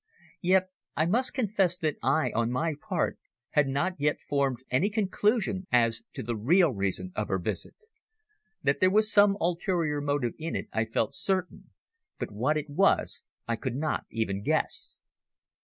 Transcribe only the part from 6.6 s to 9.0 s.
reason of her visit. That there